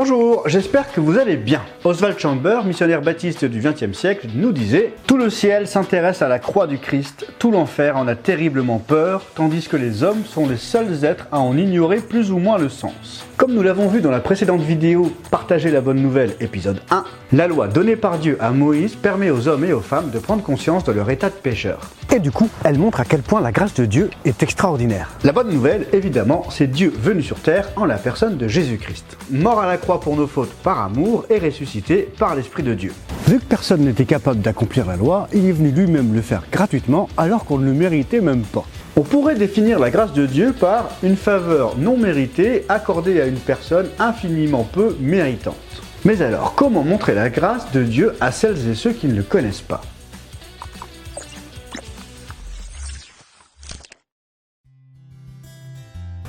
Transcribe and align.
Bonjour, 0.00 0.44
j'espère 0.46 0.92
que 0.92 1.00
vous 1.00 1.18
allez 1.18 1.36
bien. 1.36 1.60
Oswald 1.82 2.20
Chamber, 2.20 2.62
missionnaire 2.64 3.02
baptiste 3.02 3.44
du 3.44 3.58
XXe 3.58 3.98
siècle, 3.98 4.28
nous 4.32 4.52
disait 4.52 4.92
Tout 5.08 5.16
le 5.16 5.28
ciel 5.28 5.66
s'intéresse 5.66 6.22
à 6.22 6.28
la 6.28 6.38
croix 6.38 6.68
du 6.68 6.78
Christ, 6.78 7.26
tout 7.40 7.50
l'enfer 7.50 7.96
en 7.96 8.06
a 8.06 8.14
terriblement 8.14 8.78
peur, 8.78 9.24
tandis 9.34 9.66
que 9.66 9.76
les 9.76 10.04
hommes 10.04 10.24
sont 10.24 10.48
les 10.48 10.56
seuls 10.56 11.04
êtres 11.04 11.26
à 11.32 11.40
en 11.40 11.56
ignorer 11.56 11.96
plus 11.96 12.30
ou 12.30 12.38
moins 12.38 12.58
le 12.58 12.68
sens. 12.68 13.26
Comme 13.36 13.54
nous 13.54 13.62
l'avons 13.62 13.88
vu 13.88 14.00
dans 14.00 14.12
la 14.12 14.20
précédente 14.20 14.60
vidéo 14.60 15.12
Partager 15.32 15.72
la 15.72 15.80
bonne 15.80 16.00
nouvelle, 16.00 16.34
épisode 16.38 16.80
1, 16.90 17.04
la 17.32 17.48
loi 17.48 17.66
donnée 17.66 17.96
par 17.96 18.18
Dieu 18.18 18.36
à 18.40 18.52
Moïse 18.52 18.94
permet 18.94 19.30
aux 19.30 19.48
hommes 19.48 19.64
et 19.64 19.72
aux 19.72 19.80
femmes 19.80 20.10
de 20.10 20.20
prendre 20.20 20.44
conscience 20.44 20.84
de 20.84 20.92
leur 20.92 21.10
état 21.10 21.28
de 21.28 21.34
pécheur. 21.34 21.80
Et 22.14 22.20
du 22.20 22.30
coup, 22.30 22.48
elle 22.64 22.78
montre 22.78 23.00
à 23.00 23.04
quel 23.04 23.20
point 23.20 23.40
la 23.40 23.52
grâce 23.52 23.74
de 23.74 23.84
Dieu 23.84 24.10
est 24.24 24.42
extraordinaire. 24.42 25.10
La 25.24 25.32
bonne 25.32 25.50
nouvelle, 25.50 25.86
évidemment, 25.92 26.46
c'est 26.50 26.66
Dieu 26.66 26.92
venu 26.98 27.22
sur 27.22 27.38
terre 27.38 27.68
en 27.76 27.84
la 27.84 27.96
personne 27.96 28.38
de 28.38 28.48
Jésus-Christ. 28.48 29.16
Mort 29.30 29.60
à 29.60 29.66
la 29.66 29.76
croix 29.76 29.87
pour 29.96 30.16
nos 30.16 30.26
fautes 30.26 30.52
par 30.62 30.82
amour 30.82 31.24
et 31.30 31.38
ressuscité 31.38 32.08
par 32.18 32.34
l'Esprit 32.34 32.62
de 32.62 32.74
Dieu. 32.74 32.92
Vu 33.26 33.38
que 33.38 33.44
personne 33.44 33.80
n'était 33.80 34.04
capable 34.04 34.40
d'accomplir 34.40 34.86
la 34.86 34.96
loi, 34.96 35.28
il 35.32 35.46
est 35.46 35.52
venu 35.52 35.70
lui-même 35.70 36.14
le 36.14 36.20
faire 36.20 36.42
gratuitement 36.52 37.08
alors 37.16 37.46
qu'on 37.46 37.58
ne 37.58 37.64
le 37.64 37.72
méritait 37.72 38.20
même 38.20 38.42
pas. 38.42 38.64
On 38.96 39.02
pourrait 39.02 39.36
définir 39.36 39.78
la 39.78 39.90
grâce 39.90 40.12
de 40.12 40.26
Dieu 40.26 40.52
par 40.52 40.90
une 41.02 41.16
faveur 41.16 41.78
non 41.78 41.96
méritée 41.96 42.64
accordée 42.68 43.20
à 43.20 43.26
une 43.26 43.38
personne 43.38 43.88
infiniment 43.98 44.68
peu 44.70 44.96
méritante. 45.00 45.56
Mais 46.04 46.20
alors, 46.22 46.54
comment 46.54 46.84
montrer 46.84 47.14
la 47.14 47.30
grâce 47.30 47.70
de 47.72 47.82
Dieu 47.82 48.12
à 48.20 48.32
celles 48.32 48.68
et 48.68 48.74
ceux 48.74 48.92
qui 48.92 49.06
ne 49.06 49.14
le 49.14 49.22
connaissent 49.22 49.60
pas? 49.60 49.80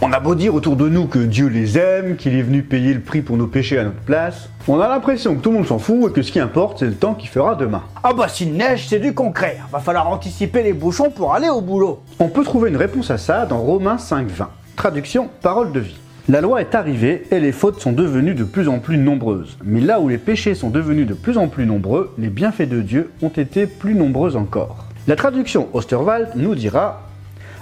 On 0.09 0.11
a 0.11 0.19
beau 0.19 0.33
dire 0.33 0.55
autour 0.55 0.75
de 0.75 0.89
nous 0.89 1.05
que 1.05 1.19
Dieu 1.19 1.49
les 1.49 1.77
aime, 1.77 2.15
qu'il 2.15 2.33
est 2.33 2.41
venu 2.41 2.63
payer 2.63 2.95
le 2.95 2.99
prix 2.99 3.21
pour 3.21 3.37
nos 3.37 3.45
péchés 3.45 3.77
à 3.77 3.83
notre 3.83 3.99
place, 3.99 4.49
on 4.67 4.79
a 4.79 4.87
l'impression 4.87 5.35
que 5.35 5.39
tout 5.39 5.51
le 5.51 5.57
monde 5.57 5.67
s'en 5.67 5.77
fout 5.77 6.09
et 6.09 6.11
que 6.11 6.23
ce 6.23 6.31
qui 6.31 6.39
importe, 6.39 6.79
c'est 6.79 6.87
le 6.87 6.95
temps 6.95 7.13
qu'il 7.13 7.29
fera 7.29 7.53
demain. 7.53 7.83
Ah 8.01 8.11
bah 8.13 8.27
s'il 8.27 8.53
neige, 8.53 8.87
c'est 8.87 8.97
du 8.97 9.13
concret. 9.13 9.59
Va 9.71 9.77
falloir 9.77 10.09
anticiper 10.09 10.63
les 10.63 10.73
bouchons 10.73 11.11
pour 11.11 11.35
aller 11.35 11.49
au 11.49 11.61
boulot. 11.61 12.01
On 12.17 12.27
peut 12.27 12.43
trouver 12.43 12.71
une 12.71 12.75
réponse 12.75 13.11
à 13.11 13.19
ça 13.19 13.45
dans 13.45 13.59
Romains 13.59 13.97
5.20. 13.97 14.47
Traduction, 14.75 15.29
parole 15.43 15.71
de 15.73 15.79
vie. 15.79 15.99
La 16.27 16.41
loi 16.41 16.61
est 16.61 16.73
arrivée 16.73 17.27
et 17.29 17.39
les 17.39 17.51
fautes 17.51 17.79
sont 17.79 17.91
devenues 17.91 18.33
de 18.33 18.45
plus 18.45 18.67
en 18.67 18.79
plus 18.79 18.97
nombreuses. 18.97 19.59
Mais 19.63 19.79
là 19.79 19.99
où 19.99 20.07
les 20.09 20.17
péchés 20.17 20.55
sont 20.55 20.71
devenus 20.71 21.05
de 21.05 21.13
plus 21.13 21.37
en 21.37 21.47
plus 21.47 21.67
nombreux, 21.67 22.15
les 22.17 22.29
bienfaits 22.29 22.67
de 22.67 22.81
Dieu 22.81 23.11
ont 23.21 23.29
été 23.29 23.67
plus 23.67 23.93
nombreux 23.93 24.35
encore. 24.37 24.85
La 25.07 25.15
traduction 25.15 25.67
Osterwald 25.73 26.29
nous 26.35 26.55
dira 26.55 27.08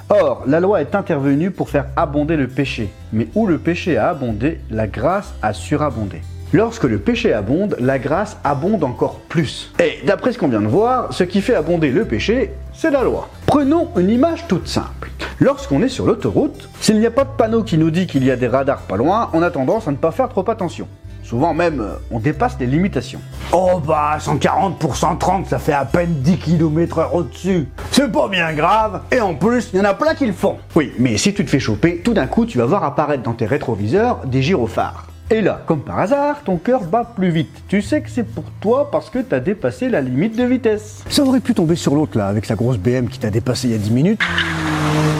Or, 0.09 0.43
la 0.47 0.61
loi 0.61 0.79
est 0.79 0.95
intervenue 0.95 1.51
pour 1.51 1.69
faire 1.69 1.87
abonder 1.97 2.37
le 2.37 2.47
péché, 2.47 2.89
mais 3.11 3.27
où 3.35 3.45
le 3.45 3.57
péché 3.57 3.97
a 3.97 4.07
abondé, 4.07 4.61
la 4.69 4.87
grâce 4.87 5.33
a 5.41 5.51
surabondé. 5.51 6.21
Lorsque 6.53 6.85
le 6.85 6.97
péché 6.97 7.33
abonde, 7.33 7.75
la 7.77 7.99
grâce 7.99 8.37
abonde 8.45 8.85
encore 8.85 9.19
plus. 9.27 9.73
Et 9.79 9.99
d'après 10.05 10.31
ce 10.31 10.37
qu'on 10.37 10.47
vient 10.47 10.61
de 10.61 10.67
voir, 10.67 11.11
ce 11.11 11.25
qui 11.25 11.41
fait 11.41 11.55
abonder 11.55 11.91
le 11.91 12.05
péché, 12.05 12.51
c'est 12.71 12.89
la 12.89 13.03
loi. 13.03 13.27
Prenons 13.47 13.89
une 13.97 14.09
image 14.09 14.47
toute 14.47 14.69
simple. 14.69 15.09
Lorsqu'on 15.41 15.81
est 15.81 15.89
sur 15.89 16.05
l'autoroute, 16.05 16.69
s'il 16.79 17.01
n'y 17.01 17.05
a 17.05 17.11
pas 17.11 17.25
de 17.25 17.35
panneau 17.37 17.63
qui 17.63 17.77
nous 17.77 17.91
dit 17.91 18.07
qu'il 18.07 18.23
y 18.23 18.31
a 18.31 18.37
des 18.37 18.47
radars 18.47 18.83
pas 18.83 18.95
loin, 18.95 19.29
on 19.33 19.41
a 19.41 19.51
tendance 19.51 19.89
à 19.89 19.91
ne 19.91 19.97
pas 19.97 20.11
faire 20.11 20.29
trop 20.29 20.49
attention. 20.49 20.87
Souvent 21.27 21.53
même, 21.53 21.81
euh, 21.81 21.95
on 22.09 22.19
dépasse 22.19 22.55
les 22.57 22.67
limitations. 22.67 23.19
Oh 23.51 23.81
bah 23.85 24.15
140 24.17 24.79
pour 24.79 24.95
130, 24.95 25.47
ça 25.47 25.59
fait 25.59 25.73
à 25.73 25.83
peine 25.83 26.13
10 26.21 26.37
km 26.37 27.09
au-dessus. 27.13 27.67
C'est 27.91 28.09
pas 28.09 28.29
bien 28.29 28.53
grave, 28.53 29.01
et 29.11 29.19
en 29.19 29.35
plus, 29.35 29.71
il 29.73 29.79
y 29.79 29.81
en 29.81 29.85
a 29.85 29.93
plein 29.93 30.15
qui 30.15 30.25
le 30.25 30.31
font. 30.31 30.55
Oui, 30.73 30.93
mais 30.97 31.17
si 31.17 31.33
tu 31.33 31.43
te 31.43 31.49
fais 31.49 31.59
choper, 31.59 31.97
tout 31.97 32.13
d'un 32.13 32.27
coup, 32.27 32.45
tu 32.45 32.57
vas 32.57 32.65
voir 32.65 32.85
apparaître 32.85 33.23
dans 33.23 33.33
tes 33.33 33.45
rétroviseurs 33.45 34.25
des 34.25 34.41
gyrophares. 34.41 35.07
Et 35.29 35.41
là, 35.41 35.61
comme 35.65 35.81
par 35.81 35.99
hasard, 35.99 36.43
ton 36.45 36.55
cœur 36.55 36.85
bat 36.85 37.03
plus 37.03 37.29
vite. 37.29 37.51
Tu 37.67 37.81
sais 37.81 37.99
que 37.99 38.09
c'est 38.09 38.23
pour 38.23 38.45
toi 38.61 38.89
parce 38.89 39.09
que 39.09 39.19
t'as 39.19 39.41
dépassé 39.41 39.89
la 39.89 39.99
limite 39.99 40.37
de 40.37 40.45
vitesse. 40.45 41.03
Ça 41.09 41.23
aurait 41.23 41.41
pu 41.41 41.53
tomber 41.53 41.75
sur 41.75 41.93
l'autre 41.93 42.17
là, 42.17 42.27
avec 42.27 42.47
la 42.47 42.55
grosse 42.55 42.77
BM 42.77 43.09
qui 43.09 43.19
t'a 43.19 43.29
dépassé 43.31 43.67
il 43.67 43.71
y 43.71 43.75
a 43.75 43.79
10 43.79 43.91
minutes. 43.91 44.21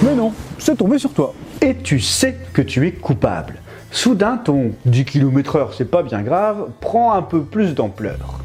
Mais 0.04 0.16
non, 0.16 0.32
c'est 0.58 0.78
tombé 0.78 1.00
sur 1.00 1.12
toi. 1.12 1.34
Et 1.62 1.76
tu 1.76 2.00
sais 2.00 2.38
que 2.54 2.62
tu 2.62 2.88
es 2.88 2.94
coupable. 2.94 3.56
Soudain, 3.98 4.38
ton 4.38 4.74
10 4.86 5.06
km/h, 5.06 5.70
c'est 5.76 5.90
pas 5.90 6.04
bien 6.04 6.22
grave, 6.22 6.68
prend 6.82 7.14
un 7.14 7.24
peu 7.24 7.42
plus 7.42 7.74
d'ampleur. 7.74 8.42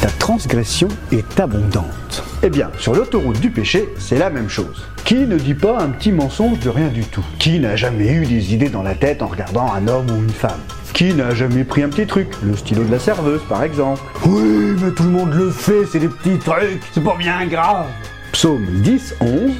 Ta 0.00 0.06
transgression 0.10 0.86
est 1.10 1.40
abondante. 1.40 2.22
Eh 2.44 2.50
bien, 2.50 2.70
sur 2.78 2.94
l'autoroute 2.94 3.40
du 3.40 3.50
péché, 3.50 3.88
c'est 3.98 4.16
la 4.16 4.30
même 4.30 4.48
chose. 4.48 4.86
Qui 5.04 5.26
ne 5.26 5.36
dit 5.36 5.54
pas 5.54 5.80
un 5.80 5.88
petit 5.88 6.12
mensonge 6.12 6.60
de 6.60 6.70
rien 6.70 6.86
du 6.86 7.02
tout? 7.02 7.24
Qui 7.40 7.58
n'a 7.58 7.74
jamais 7.74 8.12
eu 8.12 8.24
des 8.24 8.54
idées 8.54 8.68
dans 8.68 8.84
la 8.84 8.94
tête 8.94 9.22
en 9.22 9.26
regardant 9.26 9.72
un 9.72 9.88
homme 9.88 10.08
ou 10.08 10.22
une 10.22 10.30
femme? 10.30 10.60
Qui 10.92 11.12
n'a 11.12 11.34
jamais 11.34 11.64
pris 11.64 11.82
un 11.82 11.88
petit 11.88 12.06
truc? 12.06 12.28
Le 12.44 12.56
stylo 12.56 12.84
de 12.84 12.92
la 12.92 13.00
serveuse, 13.00 13.42
par 13.48 13.64
exemple. 13.64 14.00
Oui, 14.24 14.76
mais 14.80 14.92
tout 14.92 15.02
le 15.02 15.10
monde 15.10 15.34
le 15.34 15.50
fait, 15.50 15.84
c'est 15.90 15.98
des 15.98 16.06
petits 16.06 16.38
trucs, 16.38 16.80
c'est 16.92 17.02
pas 17.02 17.16
bien 17.16 17.44
grave. 17.46 17.86
Psaume 18.30 18.66
10, 18.66 19.16
11. 19.20 19.52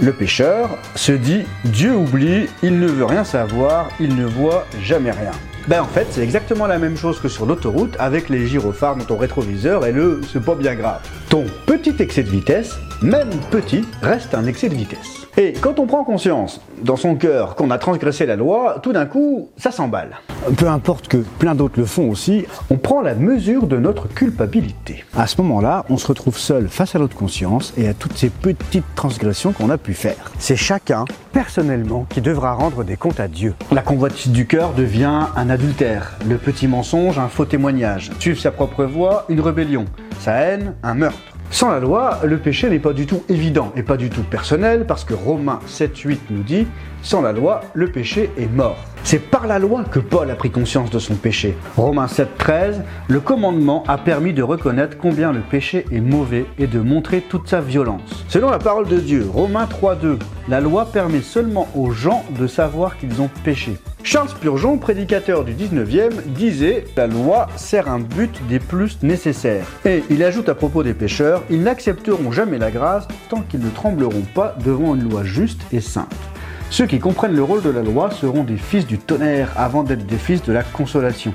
Le 0.00 0.12
pécheur 0.12 0.78
se 0.94 1.10
dit 1.10 1.44
Dieu 1.64 1.96
oublie, 1.96 2.46
il 2.62 2.78
ne 2.78 2.86
veut 2.86 3.04
rien 3.04 3.24
savoir, 3.24 3.88
il 3.98 4.14
ne 4.14 4.24
voit 4.24 4.64
jamais 4.80 5.10
rien. 5.10 5.32
Ben 5.66 5.82
en 5.82 5.86
fait, 5.86 6.06
c'est 6.10 6.22
exactement 6.22 6.68
la 6.68 6.78
même 6.78 6.96
chose 6.96 7.20
que 7.20 7.28
sur 7.28 7.46
l'autoroute 7.46 7.96
avec 7.98 8.28
les 8.28 8.46
gyrophares 8.46 8.94
dans 8.94 9.04
ton 9.04 9.16
rétroviseur 9.16 9.84
et 9.84 9.92
le 9.92 10.20
c'est 10.32 10.44
pas 10.44 10.54
bien 10.54 10.76
grave. 10.76 11.00
Ton 11.28 11.44
petit 11.66 11.94
excès 11.98 12.22
de 12.22 12.30
vitesse, 12.30 12.78
même 13.02 13.30
petit, 13.50 13.84
reste 14.00 14.34
un 14.34 14.46
excès 14.46 14.68
de 14.68 14.76
vitesse. 14.76 15.27
Et 15.36 15.52
quand 15.52 15.78
on 15.78 15.86
prend 15.86 16.04
conscience 16.04 16.60
dans 16.82 16.96
son 16.96 17.14
cœur 17.14 17.54
qu'on 17.54 17.70
a 17.70 17.78
transgressé 17.78 18.26
la 18.26 18.36
loi, 18.36 18.78
tout 18.82 18.92
d'un 18.92 19.06
coup, 19.06 19.50
ça 19.56 19.70
s'emballe. 19.70 20.16
Peu 20.56 20.68
importe 20.68 21.08
que 21.08 21.18
plein 21.18 21.54
d'autres 21.54 21.78
le 21.78 21.86
font 21.86 22.08
aussi, 22.10 22.44
On 22.70 22.76
prend 22.76 23.00
la 23.02 23.14
mesure 23.14 23.66
de 23.66 23.76
notre 23.78 24.08
culpabilité. 24.08 25.04
à 25.16 25.26
ce 25.26 25.40
moment-là, 25.42 25.84
on 25.88 25.96
se 25.96 26.06
retrouve 26.06 26.38
seul 26.38 26.68
face 26.68 26.94
à 26.94 26.98
notre 26.98 27.16
conscience 27.16 27.72
et 27.76 27.88
à 27.88 27.94
toutes 27.94 28.16
ces 28.16 28.30
petites 28.30 28.84
transgressions 28.94 29.52
qu'on 29.52 29.70
a 29.70 29.78
pu 29.78 29.94
faire. 29.94 30.30
C'est 30.38 30.56
chacun, 30.56 31.04
personnellement, 31.32 32.06
qui 32.08 32.20
devra 32.20 32.52
rendre 32.52 32.84
des 32.84 32.96
comptes 32.96 33.20
à 33.20 33.28
Dieu. 33.28 33.54
La 33.72 33.82
convoitise 33.82 34.32
du 34.32 34.46
cœur 34.46 34.72
devient 34.74 35.26
un 35.36 35.50
adultère, 35.50 36.18
le 36.28 36.36
petit 36.36 36.68
mensonge 36.68 37.18
un 37.18 37.28
faux 37.28 37.44
témoignage, 37.44 38.10
suivre 38.18 38.40
sa 38.40 38.50
propre 38.50 38.84
voie 38.84 39.24
une 39.28 39.40
rébellion, 39.40 39.84
sa 40.20 40.32
haine 40.34 40.74
un 40.82 40.94
meurtre. 40.94 41.18
Sans 41.50 41.70
la 41.70 41.80
loi, 41.80 42.20
le 42.24 42.38
péché 42.38 42.68
n'est 42.68 42.78
pas 42.78 42.92
du 42.92 43.06
tout 43.06 43.22
évident 43.28 43.72
et 43.74 43.82
pas 43.82 43.96
du 43.96 44.10
tout 44.10 44.22
personnel 44.22 44.84
parce 44.86 45.04
que 45.04 45.14
Romains 45.14 45.60
7.8 45.66 46.18
nous 46.30 46.42
dit 46.42 46.66
sans 47.02 47.22
la 47.22 47.32
loi, 47.32 47.62
le 47.74 47.90
péché 47.90 48.30
est 48.36 48.52
mort. 48.52 48.87
C'est 49.04 49.18
par 49.18 49.46
la 49.46 49.58
loi 49.58 49.84
que 49.84 49.98
Paul 49.98 50.30
a 50.30 50.34
pris 50.34 50.50
conscience 50.50 50.90
de 50.90 50.98
son 50.98 51.14
péché. 51.14 51.56
Romains 51.76 52.06
7.13, 52.06 52.82
le 53.08 53.20
commandement 53.20 53.84
a 53.88 53.96
permis 53.98 54.32
de 54.32 54.42
reconnaître 54.42 54.98
combien 54.98 55.32
le 55.32 55.40
péché 55.40 55.86
est 55.90 56.00
mauvais 56.00 56.46
et 56.58 56.66
de 56.66 56.80
montrer 56.80 57.22
toute 57.22 57.48
sa 57.48 57.60
violence. 57.60 58.24
Selon 58.28 58.50
la 58.50 58.58
parole 58.58 58.86
de 58.86 58.98
Dieu, 58.98 59.26
Romains 59.32 59.66
3.2, 59.66 60.18
la 60.48 60.60
loi 60.60 60.86
permet 60.86 61.22
seulement 61.22 61.68
aux 61.74 61.90
gens 61.90 62.24
de 62.38 62.46
savoir 62.46 62.98
qu'ils 62.98 63.22
ont 63.22 63.30
péché. 63.44 63.76
Charles 64.04 64.28
Spurgeon, 64.30 64.78
prédicateur 64.78 65.44
du 65.44 65.52
19e, 65.52 66.22
disait 66.26 66.84
La 66.96 67.06
loi 67.06 67.48
sert 67.56 67.88
un 67.88 67.98
but 67.98 68.40
des 68.48 68.58
plus 68.58 68.98
nécessaires. 69.02 69.66
Et 69.84 70.02
il 70.08 70.22
ajoute 70.22 70.48
à 70.48 70.54
propos 70.54 70.82
des 70.82 70.94
pécheurs 70.94 71.42
Ils 71.50 71.62
n'accepteront 71.62 72.32
jamais 72.32 72.58
la 72.58 72.70
grâce 72.70 73.06
tant 73.28 73.42
qu'ils 73.42 73.60
ne 73.60 73.70
trembleront 73.70 74.24
pas 74.34 74.54
devant 74.64 74.94
une 74.94 75.10
loi 75.10 75.24
juste 75.24 75.60
et 75.72 75.80
sainte. 75.80 76.14
Ceux 76.70 76.86
qui 76.86 76.98
comprennent 76.98 77.34
le 77.34 77.42
rôle 77.42 77.62
de 77.62 77.70
la 77.70 77.82
loi 77.82 78.10
seront 78.10 78.44
des 78.44 78.58
fils 78.58 78.86
du 78.86 78.98
tonnerre 78.98 79.50
avant 79.56 79.82
d'être 79.82 80.06
des 80.06 80.18
fils 80.18 80.42
de 80.42 80.52
la 80.52 80.62
consolation. 80.62 81.32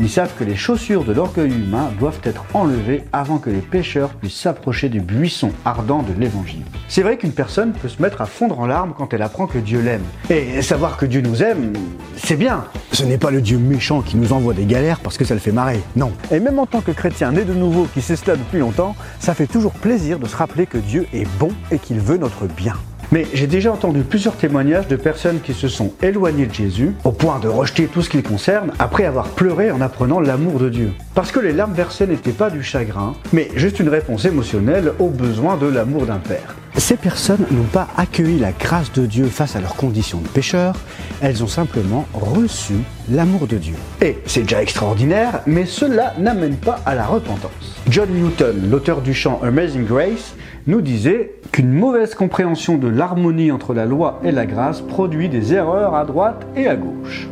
Ils 0.00 0.10
savent 0.10 0.34
que 0.36 0.42
les 0.42 0.56
chaussures 0.56 1.04
de 1.04 1.12
l'orgueil 1.12 1.52
humain 1.52 1.90
doivent 2.00 2.20
être 2.24 2.44
enlevées 2.54 3.04
avant 3.12 3.38
que 3.38 3.50
les 3.50 3.60
pécheurs 3.60 4.10
puissent 4.10 4.40
s'approcher 4.40 4.88
du 4.88 5.00
buisson 5.00 5.52
ardent 5.64 6.02
de 6.02 6.18
l'évangile. 6.18 6.62
C'est 6.88 7.02
vrai 7.02 7.16
qu'une 7.16 7.32
personne 7.32 7.72
peut 7.72 7.88
se 7.88 8.02
mettre 8.02 8.20
à 8.20 8.26
fondre 8.26 8.58
en 8.58 8.66
larmes 8.66 8.94
quand 8.96 9.14
elle 9.14 9.22
apprend 9.22 9.46
que 9.46 9.58
Dieu 9.58 9.80
l'aime. 9.80 10.02
Et 10.30 10.60
savoir 10.62 10.96
que 10.96 11.06
Dieu 11.06 11.20
nous 11.20 11.42
aime, 11.42 11.72
c'est 12.16 12.36
bien. 12.36 12.64
Ce 12.90 13.04
n'est 13.04 13.18
pas 13.18 13.30
le 13.30 13.40
Dieu 13.40 13.58
méchant 13.58 14.02
qui 14.02 14.16
nous 14.16 14.32
envoie 14.32 14.54
des 14.54 14.66
galères 14.66 14.98
parce 14.98 15.16
que 15.16 15.24
ça 15.24 15.34
le 15.34 15.40
fait 15.40 15.52
marrer. 15.52 15.80
Non. 15.94 16.10
Et 16.32 16.40
même 16.40 16.58
en 16.58 16.66
tant 16.66 16.80
que 16.80 16.90
chrétien 16.90 17.30
né 17.30 17.44
de 17.44 17.54
nouveau 17.54 17.86
qui 17.94 18.02
sait 18.02 18.16
cela 18.16 18.36
depuis 18.36 18.58
longtemps, 18.58 18.96
ça 19.20 19.34
fait 19.34 19.46
toujours 19.46 19.72
plaisir 19.72 20.18
de 20.18 20.26
se 20.26 20.34
rappeler 20.34 20.66
que 20.66 20.78
Dieu 20.78 21.06
est 21.12 21.28
bon 21.38 21.50
et 21.70 21.78
qu'il 21.78 22.00
veut 22.00 22.16
notre 22.16 22.46
bien. 22.46 22.74
Mais 23.12 23.26
j'ai 23.34 23.46
déjà 23.46 23.70
entendu 23.70 24.04
plusieurs 24.04 24.36
témoignages 24.36 24.88
de 24.88 24.96
personnes 24.96 25.40
qui 25.40 25.52
se 25.52 25.68
sont 25.68 25.92
éloignées 26.02 26.46
de 26.46 26.54
Jésus 26.54 26.94
au 27.04 27.12
point 27.12 27.38
de 27.40 27.46
rejeter 27.46 27.84
tout 27.84 28.00
ce 28.00 28.08
qui 28.08 28.16
le 28.16 28.22
concerne 28.22 28.72
après 28.78 29.04
avoir 29.04 29.28
pleuré 29.28 29.70
en 29.70 29.82
apprenant 29.82 30.18
l'amour 30.18 30.58
de 30.58 30.70
Dieu. 30.70 30.92
Parce 31.14 31.30
que 31.30 31.38
les 31.38 31.52
larmes 31.52 31.74
versées 31.74 32.06
n'étaient 32.06 32.32
pas 32.32 32.48
du 32.48 32.62
chagrin, 32.62 33.12
mais 33.34 33.50
juste 33.54 33.80
une 33.80 33.90
réponse 33.90 34.24
émotionnelle 34.24 34.94
au 34.98 35.08
besoin 35.08 35.58
de 35.58 35.66
l'amour 35.66 36.06
d'un 36.06 36.16
père. 36.16 36.56
Ces 36.76 36.96
personnes 36.96 37.44
n'ont 37.50 37.64
pas 37.64 37.88
accueilli 37.98 38.38
la 38.38 38.52
grâce 38.52 38.92
de 38.92 39.04
Dieu 39.04 39.26
face 39.26 39.56
à 39.56 39.60
leurs 39.60 39.76
conditions 39.76 40.20
de 40.20 40.28
pécheur, 40.28 40.74
elles 41.20 41.44
ont 41.44 41.48
simplement 41.48 42.06
reçu 42.14 42.74
l'amour 43.10 43.46
de 43.46 43.58
Dieu. 43.58 43.74
Et 44.00 44.18
c'est 44.24 44.42
déjà 44.42 44.62
extraordinaire, 44.62 45.42
mais 45.46 45.66
cela 45.66 46.14
n'amène 46.18 46.56
pas 46.56 46.80
à 46.86 46.94
la 46.94 47.04
repentance. 47.04 47.76
John 47.88 48.08
Newton, 48.10 48.70
l'auteur 48.70 49.02
du 49.02 49.12
chant 49.12 49.38
Amazing 49.42 49.84
Grace, 49.84 50.34
nous 50.66 50.80
disait 50.80 51.34
qu'une 51.50 51.72
mauvaise 51.72 52.14
compréhension 52.14 52.78
de 52.78 52.88
l'harmonie 52.88 53.52
entre 53.52 53.74
la 53.74 53.84
loi 53.84 54.20
et 54.24 54.32
la 54.32 54.46
grâce 54.46 54.80
produit 54.80 55.28
des 55.28 55.52
erreurs 55.52 55.94
à 55.94 56.06
droite 56.06 56.46
et 56.56 56.68
à 56.68 56.76
gauche. 56.76 57.28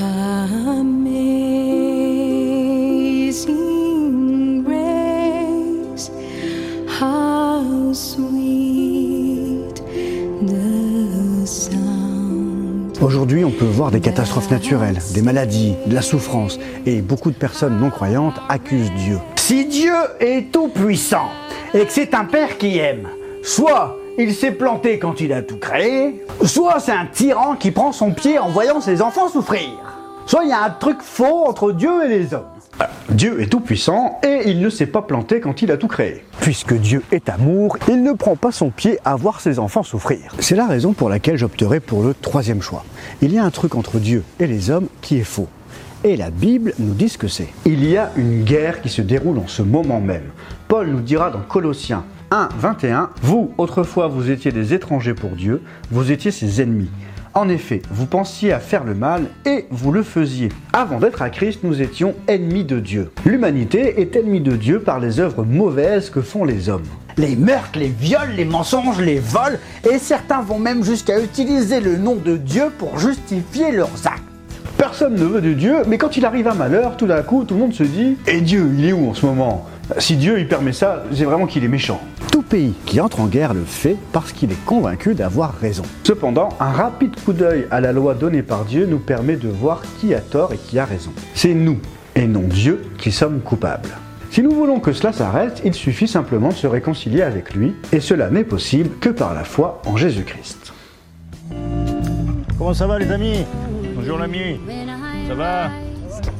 Amazing 0.00 0.94
grace, 4.64 6.10
how 7.00 7.92
sweet 7.92 8.63
Aujourd'hui, 13.04 13.44
on 13.44 13.50
peut 13.50 13.66
voir 13.66 13.90
des 13.90 14.00
catastrophes 14.00 14.50
naturelles, 14.50 14.96
des 15.12 15.20
maladies, 15.20 15.74
de 15.84 15.94
la 15.94 16.00
souffrance, 16.00 16.58
et 16.86 17.02
beaucoup 17.02 17.30
de 17.30 17.36
personnes 17.36 17.78
non 17.78 17.90
croyantes 17.90 18.40
accusent 18.48 18.92
Dieu. 18.92 19.18
Si 19.36 19.66
Dieu 19.66 19.92
est 20.20 20.50
tout 20.50 20.68
puissant 20.68 21.28
et 21.74 21.84
que 21.84 21.92
c'est 21.92 22.14
un 22.14 22.24
père 22.24 22.56
qui 22.56 22.78
aime, 22.78 23.06
soit 23.42 23.98
il 24.16 24.32
s'est 24.32 24.52
planté 24.52 24.98
quand 24.98 25.20
il 25.20 25.34
a 25.34 25.42
tout 25.42 25.58
créé, 25.58 26.24
soit 26.46 26.80
c'est 26.80 26.92
un 26.92 27.04
tyran 27.04 27.56
qui 27.56 27.72
prend 27.72 27.92
son 27.92 28.10
pied 28.12 28.38
en 28.38 28.48
voyant 28.48 28.80
ses 28.80 29.02
enfants 29.02 29.28
souffrir. 29.28 29.68
Soit 30.24 30.44
il 30.44 30.48
y 30.48 30.54
a 30.54 30.64
un 30.64 30.70
truc 30.70 31.02
faux 31.02 31.44
entre 31.46 31.72
Dieu 31.72 32.06
et 32.06 32.08
les 32.08 32.32
hommes. 32.32 32.53
Dieu 33.10 33.40
est 33.40 33.46
tout 33.46 33.60
puissant 33.60 34.18
et 34.24 34.50
il 34.50 34.60
ne 34.60 34.68
s'est 34.68 34.86
pas 34.86 35.02
planté 35.02 35.40
quand 35.40 35.62
il 35.62 35.70
a 35.70 35.76
tout 35.76 35.88
créé. 35.88 36.24
Puisque 36.40 36.74
Dieu 36.74 37.02
est 37.12 37.28
amour, 37.28 37.76
il 37.88 38.02
ne 38.02 38.12
prend 38.12 38.34
pas 38.34 38.50
son 38.50 38.70
pied 38.70 38.98
à 39.04 39.14
voir 39.14 39.40
ses 39.40 39.58
enfants 39.58 39.82
souffrir. 39.82 40.34
C'est 40.40 40.56
la 40.56 40.66
raison 40.66 40.92
pour 40.92 41.08
laquelle 41.08 41.36
j'opterai 41.36 41.80
pour 41.80 42.02
le 42.02 42.14
troisième 42.14 42.62
choix. 42.62 42.84
Il 43.22 43.32
y 43.32 43.38
a 43.38 43.44
un 43.44 43.50
truc 43.50 43.74
entre 43.74 43.98
Dieu 43.98 44.24
et 44.40 44.46
les 44.46 44.70
hommes 44.70 44.88
qui 45.00 45.18
est 45.18 45.24
faux. 45.24 45.48
Et 46.02 46.16
la 46.16 46.30
Bible 46.30 46.74
nous 46.78 46.94
dit 46.94 47.08
ce 47.08 47.16
que 47.16 47.28
c'est. 47.28 47.48
Il 47.64 47.88
y 47.88 47.96
a 47.96 48.10
une 48.16 48.42
guerre 48.42 48.82
qui 48.82 48.88
se 48.88 49.00
déroule 49.00 49.38
en 49.38 49.46
ce 49.46 49.62
moment 49.62 50.00
même. 50.00 50.30
Paul 50.68 50.88
nous 50.88 51.00
dira 51.00 51.30
dans 51.30 51.40
Colossiens 51.40 52.04
1, 52.30 52.48
21, 52.58 53.10
Vous, 53.22 53.52
autrefois, 53.58 54.08
vous 54.08 54.30
étiez 54.30 54.50
des 54.50 54.74
étrangers 54.74 55.14
pour 55.14 55.30
Dieu, 55.30 55.62
vous 55.90 56.10
étiez 56.10 56.30
ses 56.30 56.60
ennemis. 56.60 56.90
En 57.36 57.48
effet, 57.48 57.82
vous 57.90 58.06
pensiez 58.06 58.52
à 58.52 58.60
faire 58.60 58.84
le 58.84 58.94
mal 58.94 59.24
et 59.44 59.66
vous 59.70 59.90
le 59.90 60.04
faisiez. 60.04 60.50
Avant 60.72 61.00
d'être 61.00 61.20
à 61.20 61.30
Christ, 61.30 61.64
nous 61.64 61.82
étions 61.82 62.14
ennemis 62.28 62.62
de 62.62 62.78
Dieu. 62.78 63.10
L'humanité 63.26 64.00
est 64.00 64.14
ennemie 64.14 64.40
de 64.40 64.54
Dieu 64.54 64.78
par 64.78 65.00
les 65.00 65.18
œuvres 65.18 65.44
mauvaises 65.44 66.10
que 66.10 66.20
font 66.20 66.44
les 66.44 66.68
hommes. 66.68 66.86
Les 67.16 67.34
meurtres, 67.34 67.76
les 67.76 67.88
viols, 67.88 68.34
les 68.36 68.44
mensonges, 68.44 69.00
les 69.00 69.18
vols, 69.18 69.58
et 69.90 69.98
certains 69.98 70.42
vont 70.42 70.60
même 70.60 70.84
jusqu'à 70.84 71.20
utiliser 71.20 71.80
le 71.80 71.96
nom 71.96 72.14
de 72.14 72.36
Dieu 72.36 72.66
pour 72.78 73.00
justifier 73.00 73.72
leurs 73.72 74.06
actes. 74.06 74.22
Personne 74.78 75.16
ne 75.16 75.24
veut 75.24 75.40
de 75.40 75.54
Dieu, 75.54 75.78
mais 75.88 75.98
quand 75.98 76.16
il 76.16 76.24
arrive 76.24 76.46
un 76.46 76.54
malheur, 76.54 76.96
tout 76.96 77.08
d'un 77.08 77.22
coup, 77.22 77.42
tout 77.42 77.54
le 77.54 77.60
monde 77.60 77.74
se 77.74 77.82
dit 77.82 78.16
Et 78.28 78.40
Dieu, 78.42 78.70
il 78.78 78.86
est 78.86 78.92
où 78.92 79.10
en 79.10 79.14
ce 79.14 79.26
moment? 79.26 79.66
Si 79.98 80.16
Dieu 80.16 80.38
il 80.38 80.46
permet 80.46 80.72
ça, 80.72 81.02
c'est 81.12 81.24
vraiment 81.24 81.46
qu'il 81.46 81.64
est 81.64 81.68
méchant. 81.68 82.00
Pays 82.48 82.74
qui 82.86 83.00
entre 83.00 83.20
en 83.20 83.26
guerre 83.26 83.54
le 83.54 83.64
fait 83.64 83.96
parce 84.12 84.32
qu'il 84.32 84.52
est 84.52 84.64
convaincu 84.64 85.14
d'avoir 85.14 85.54
raison. 85.54 85.82
Cependant, 86.04 86.50
un 86.60 86.70
rapide 86.70 87.14
coup 87.24 87.32
d'œil 87.32 87.66
à 87.70 87.80
la 87.80 87.92
loi 87.92 88.14
donnée 88.14 88.42
par 88.42 88.64
Dieu 88.64 88.86
nous 88.86 88.98
permet 88.98 89.36
de 89.36 89.48
voir 89.48 89.82
qui 89.98 90.14
a 90.14 90.20
tort 90.20 90.52
et 90.52 90.58
qui 90.58 90.78
a 90.78 90.84
raison. 90.84 91.10
C'est 91.34 91.54
nous, 91.54 91.78
et 92.14 92.26
non 92.26 92.42
Dieu, 92.42 92.84
qui 92.98 93.10
sommes 93.10 93.40
coupables. 93.40 93.90
Si 94.30 94.42
nous 94.42 94.50
voulons 94.50 94.80
que 94.80 94.92
cela 94.92 95.12
s'arrête, 95.12 95.62
il 95.64 95.74
suffit 95.74 96.08
simplement 96.08 96.48
de 96.48 96.54
se 96.54 96.66
réconcilier 96.66 97.22
avec 97.22 97.54
lui, 97.54 97.74
et 97.92 98.00
cela 98.00 98.30
n'est 98.30 98.44
possible 98.44 98.90
que 98.98 99.08
par 99.08 99.32
la 99.32 99.44
foi 99.44 99.80
en 99.86 99.96
Jésus-Christ. 99.96 100.72
Comment 102.58 102.74
ça 102.74 102.86
va 102.86 102.98
les 102.98 103.10
amis? 103.10 103.44
Bonjour 103.94 104.18
l'ami, 104.18 104.60
ça 105.28 105.34
va? 105.34 105.70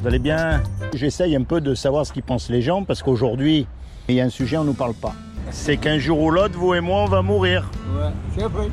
Vous 0.00 0.08
allez 0.08 0.18
bien? 0.18 0.62
J'essaye 0.92 1.34
un 1.34 1.44
peu 1.44 1.60
de 1.60 1.74
savoir 1.74 2.04
ce 2.04 2.12
qu'ils 2.12 2.22
pensent 2.22 2.50
les 2.50 2.62
gens 2.62 2.84
parce 2.84 3.02
qu'aujourd'hui, 3.02 3.66
il 4.08 4.16
y 4.16 4.20
a 4.20 4.24
un 4.24 4.28
sujet, 4.28 4.56
on 4.56 4.62
ne 4.62 4.68
nous 4.68 4.74
parle 4.74 4.94
pas. 4.94 5.14
C'est 5.50 5.76
qu'un 5.76 5.98
jour 5.98 6.20
ou 6.20 6.30
l'autre, 6.30 6.58
vous 6.58 6.74
et 6.74 6.80
moi, 6.80 7.02
on 7.02 7.06
va 7.06 7.22
mourir. 7.22 7.70
Ouais, 7.96 8.10
c'est 8.36 8.42
après. 8.44 8.68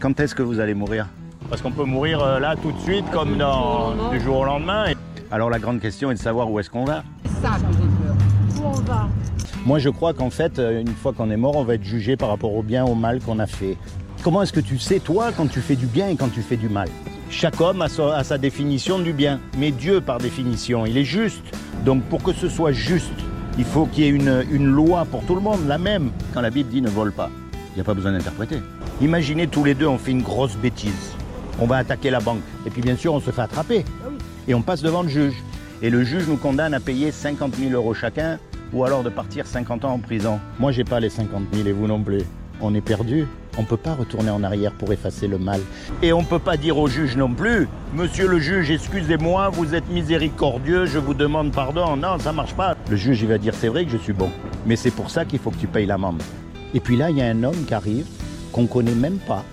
Quand 0.00 0.18
est-ce 0.20 0.34
que 0.34 0.42
vous 0.42 0.60
allez 0.60 0.74
mourir? 0.74 1.06
Parce 1.48 1.60
qu'on 1.62 1.72
peut 1.72 1.84
mourir 1.84 2.22
euh, 2.22 2.38
là 2.40 2.54
tout 2.60 2.72
de 2.72 2.78
suite, 2.80 3.04
comme 3.10 3.36
dans, 3.36 4.10
du 4.10 4.20
jour 4.20 4.38
au 4.38 4.44
lendemain. 4.44 4.86
Et- 4.88 4.96
Alors 5.30 5.50
la 5.50 5.58
grande 5.58 5.80
question 5.80 6.10
est 6.10 6.14
de 6.14 6.18
savoir 6.18 6.50
où 6.50 6.58
est-ce 6.60 6.70
qu'on 6.70 6.84
va? 6.84 7.02
Moi, 9.66 9.78
je 9.78 9.88
crois 9.88 10.12
qu'en 10.12 10.30
fait, 10.30 10.58
euh, 10.58 10.80
une 10.80 10.88
fois 10.94 11.12
qu'on 11.12 11.30
est 11.30 11.36
mort, 11.36 11.56
on 11.56 11.64
va 11.64 11.74
être 11.74 11.84
jugé 11.84 12.16
par 12.16 12.28
rapport 12.28 12.54
au 12.54 12.62
bien, 12.62 12.84
au 12.84 12.94
mal 12.94 13.20
qu'on 13.20 13.38
a 13.38 13.46
fait. 13.46 13.76
Comment 14.22 14.42
est-ce 14.42 14.52
que 14.52 14.60
tu 14.60 14.78
sais, 14.78 15.00
toi, 15.00 15.32
quand 15.36 15.46
tu 15.46 15.60
fais 15.60 15.76
du 15.76 15.86
bien 15.86 16.08
et 16.08 16.16
quand 16.16 16.28
tu 16.32 16.42
fais 16.42 16.56
du 16.56 16.68
mal? 16.68 16.88
Chaque 17.30 17.60
homme 17.60 17.82
a 17.82 17.88
sa, 17.88 18.16
a 18.16 18.24
sa 18.24 18.38
définition 18.38 18.98
du 18.98 19.12
bien. 19.12 19.40
Mais 19.58 19.70
Dieu, 19.70 20.00
par 20.00 20.18
définition, 20.18 20.86
il 20.86 20.96
est 20.98 21.04
juste. 21.04 21.42
Donc, 21.84 22.02
pour 22.04 22.22
que 22.22 22.32
ce 22.32 22.48
soit 22.48 22.72
juste, 22.72 23.12
il 23.58 23.64
faut 23.64 23.86
qu'il 23.86 24.04
y 24.04 24.06
ait 24.06 24.10
une, 24.10 24.44
une 24.50 24.66
loi 24.66 25.04
pour 25.04 25.24
tout 25.24 25.34
le 25.34 25.40
monde, 25.40 25.60
la 25.66 25.78
même. 25.78 26.10
Quand 26.32 26.40
la 26.40 26.50
Bible 26.50 26.70
dit 26.70 26.82
ne 26.82 26.88
vole 26.88 27.12
pas, 27.12 27.30
il 27.72 27.74
n'y 27.76 27.80
a 27.80 27.84
pas 27.84 27.94
besoin 27.94 28.12
d'interpréter. 28.12 28.60
Imaginez 29.00 29.46
tous 29.46 29.64
les 29.64 29.74
deux, 29.74 29.86
on 29.86 29.98
fait 29.98 30.12
une 30.12 30.22
grosse 30.22 30.56
bêtise. 30.56 31.12
On 31.60 31.66
va 31.66 31.76
attaquer 31.76 32.10
la 32.10 32.20
banque. 32.20 32.42
Et 32.66 32.70
puis, 32.70 32.82
bien 32.82 32.96
sûr, 32.96 33.14
on 33.14 33.20
se 33.20 33.30
fait 33.30 33.42
attraper. 33.42 33.84
Et 34.48 34.54
on 34.54 34.62
passe 34.62 34.82
devant 34.82 35.02
le 35.02 35.08
juge. 35.08 35.34
Et 35.82 35.90
le 35.90 36.02
juge 36.02 36.26
nous 36.28 36.36
condamne 36.36 36.74
à 36.74 36.80
payer 36.80 37.10
50 37.10 37.56
000 37.56 37.72
euros 37.72 37.94
chacun 37.94 38.38
ou 38.72 38.84
alors 38.84 39.02
de 39.02 39.08
partir 39.08 39.46
50 39.46 39.84
ans 39.84 39.92
en 39.92 39.98
prison. 39.98 40.40
Moi, 40.58 40.72
j'ai 40.72 40.84
pas 40.84 41.00
les 41.00 41.10
50 41.10 41.42
000 41.52 41.68
et 41.68 41.72
vous 41.72 41.86
non 41.86 42.02
plus. 42.02 42.22
On 42.60 42.74
est 42.74 42.80
perdu. 42.80 43.26
On 43.56 43.62
ne 43.62 43.66
peut 43.66 43.76
pas 43.76 43.94
retourner 43.94 44.30
en 44.30 44.42
arrière 44.42 44.72
pour 44.72 44.92
effacer 44.92 45.28
le 45.28 45.38
mal. 45.38 45.60
Et 46.02 46.12
on 46.12 46.22
ne 46.22 46.26
peut 46.26 46.38
pas 46.38 46.56
dire 46.56 46.76
au 46.76 46.88
juge 46.88 47.16
non 47.16 47.32
plus, 47.32 47.68
Monsieur 47.94 48.26
le 48.26 48.40
juge, 48.40 48.70
excusez-moi, 48.72 49.50
vous 49.50 49.74
êtes 49.74 49.88
miséricordieux, 49.88 50.86
je 50.86 50.98
vous 50.98 51.14
demande 51.14 51.52
pardon. 51.52 51.96
Non, 51.96 52.18
ça 52.18 52.32
marche 52.32 52.54
pas. 52.54 52.76
Le 52.90 52.96
juge, 52.96 53.22
il 53.22 53.28
va 53.28 53.38
dire, 53.38 53.54
c'est 53.54 53.68
vrai 53.68 53.84
que 53.84 53.92
je 53.92 53.98
suis 53.98 54.12
bon. 54.12 54.30
Mais 54.66 54.74
c'est 54.74 54.90
pour 54.90 55.10
ça 55.10 55.24
qu'il 55.24 55.38
faut 55.38 55.52
que 55.52 55.58
tu 55.58 55.68
payes 55.68 55.86
l'amende. 55.86 56.20
Et 56.74 56.80
puis 56.80 56.96
là, 56.96 57.10
il 57.10 57.18
y 57.18 57.22
a 57.22 57.26
un 57.26 57.44
homme 57.44 57.64
qui 57.64 57.74
arrive, 57.74 58.06
qu'on 58.50 58.66
connaît 58.66 58.96
même 58.96 59.18
pas, 59.18 59.44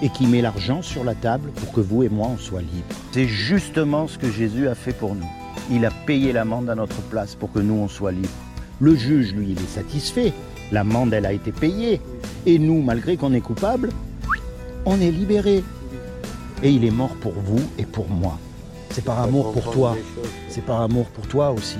et 0.00 0.10
qui 0.10 0.26
met 0.28 0.40
l'argent 0.40 0.80
sur 0.80 1.02
la 1.02 1.16
table 1.16 1.50
pour 1.50 1.72
que 1.72 1.80
vous 1.80 2.04
et 2.04 2.08
moi, 2.08 2.28
on 2.32 2.38
soit 2.38 2.60
libres. 2.60 2.94
C'est 3.10 3.26
justement 3.26 4.06
ce 4.06 4.16
que 4.16 4.30
Jésus 4.30 4.68
a 4.68 4.76
fait 4.76 4.92
pour 4.92 5.16
nous. 5.16 5.28
Il 5.70 5.84
a 5.84 5.90
payé 5.90 6.32
l'amende 6.32 6.70
à 6.70 6.76
notre 6.76 7.00
place 7.02 7.34
pour 7.34 7.50
que 7.50 7.58
nous, 7.58 7.74
on 7.74 7.88
soit 7.88 8.12
libres. 8.12 8.28
Le 8.80 8.94
juge, 8.94 9.34
lui, 9.34 9.48
il 9.50 9.58
est 9.58 9.68
satisfait. 9.68 10.32
L'amende, 10.72 11.12
elle 11.12 11.26
a 11.26 11.32
été 11.32 11.52
payée. 11.52 12.00
Et 12.46 12.58
nous, 12.58 12.82
malgré 12.82 13.16
qu'on 13.16 13.32
est 13.32 13.40
coupable, 13.40 13.90
on 14.84 15.00
est 15.00 15.10
libérés. 15.10 15.64
Et 16.62 16.70
il 16.70 16.84
est 16.84 16.90
mort 16.90 17.14
pour 17.20 17.32
vous 17.32 17.60
et 17.78 17.84
pour 17.84 18.08
moi. 18.08 18.38
C'est 18.90 19.04
par 19.04 19.20
amour 19.20 19.52
pour 19.52 19.70
toi. 19.70 19.96
C'est 20.48 20.64
par 20.64 20.80
amour 20.80 21.06
pour 21.06 21.26
toi 21.26 21.52
aussi. 21.52 21.78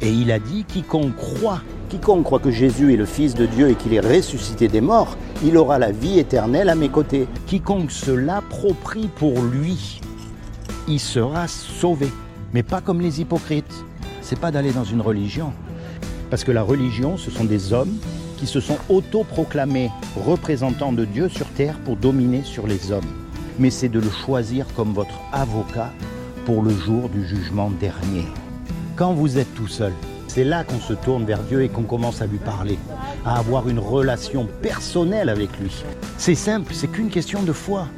Et 0.00 0.10
il 0.10 0.32
a 0.32 0.38
dit, 0.38 0.64
quiconque 0.64 1.14
croit, 1.14 1.60
quiconque 1.88 2.24
croit 2.24 2.38
que 2.38 2.50
Jésus 2.50 2.92
est 2.92 2.96
le 2.96 3.04
Fils 3.04 3.34
de 3.34 3.46
Dieu 3.46 3.68
et 3.68 3.74
qu'il 3.74 3.92
est 3.92 4.00
ressuscité 4.00 4.66
des 4.66 4.80
morts, 4.80 5.16
il 5.44 5.56
aura 5.56 5.78
la 5.78 5.92
vie 5.92 6.18
éternelle 6.18 6.68
à 6.70 6.74
mes 6.74 6.88
côtés. 6.88 7.28
Quiconque 7.46 7.90
se 7.90 8.10
l'approprie 8.10 9.08
pour 9.14 9.42
lui, 9.42 10.00
il 10.88 10.98
sera 10.98 11.46
sauvé. 11.48 12.08
Mais 12.54 12.62
pas 12.62 12.80
comme 12.80 13.00
les 13.00 13.20
hypocrites. 13.20 13.84
C'est 14.22 14.38
pas 14.38 14.50
d'aller 14.50 14.72
dans 14.72 14.84
une 14.84 15.00
religion. 15.00 15.52
Parce 16.30 16.44
que 16.44 16.52
la 16.52 16.62
religion, 16.62 17.16
ce 17.16 17.30
sont 17.30 17.44
des 17.44 17.72
hommes 17.72 17.98
qui 18.38 18.46
se 18.46 18.60
sont 18.60 18.78
autoproclamés 18.88 19.90
représentants 20.24 20.92
de 20.92 21.04
Dieu 21.04 21.28
sur 21.28 21.46
terre 21.48 21.78
pour 21.84 21.96
dominer 21.96 22.42
sur 22.44 22.66
les 22.66 22.92
hommes. 22.92 23.04
Mais 23.58 23.70
c'est 23.70 23.88
de 23.88 23.98
le 23.98 24.10
choisir 24.10 24.64
comme 24.74 24.94
votre 24.94 25.20
avocat 25.32 25.92
pour 26.46 26.62
le 26.62 26.70
jour 26.70 27.08
du 27.08 27.26
jugement 27.26 27.70
dernier. 27.70 28.26
Quand 28.96 29.12
vous 29.12 29.38
êtes 29.38 29.52
tout 29.54 29.66
seul, 29.66 29.92
c'est 30.28 30.44
là 30.44 30.62
qu'on 30.62 30.78
se 30.78 30.92
tourne 30.92 31.24
vers 31.24 31.42
Dieu 31.42 31.62
et 31.62 31.68
qu'on 31.68 31.82
commence 31.82 32.22
à 32.22 32.26
lui 32.26 32.38
parler, 32.38 32.78
à 33.26 33.38
avoir 33.38 33.68
une 33.68 33.80
relation 33.80 34.46
personnelle 34.62 35.28
avec 35.28 35.50
lui. 35.58 35.82
C'est 36.16 36.36
simple, 36.36 36.72
c'est 36.72 36.86
qu'une 36.86 37.10
question 37.10 37.42
de 37.42 37.52
foi. 37.52 37.88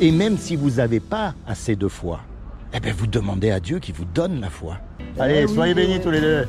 Et 0.00 0.10
même 0.10 0.38
si 0.38 0.56
vous 0.56 0.70
n'avez 0.70 1.00
pas 1.00 1.34
assez 1.46 1.76
de 1.76 1.86
foi, 1.86 2.20
eh 2.72 2.80
bien 2.80 2.94
vous 2.96 3.06
demandez 3.06 3.50
à 3.50 3.60
Dieu 3.60 3.78
qui 3.78 3.92
vous 3.92 4.06
donne 4.06 4.40
la 4.40 4.48
foi. 4.48 4.78
Allez, 5.18 5.46
soyez 5.46 5.74
bénis 5.74 6.00
tous 6.00 6.10
les 6.10 6.20
deux. 6.20 6.46